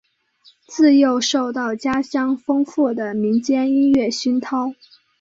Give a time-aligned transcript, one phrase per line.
[0.65, 4.73] 自幼受到家乡丰富的民间音乐熏陶。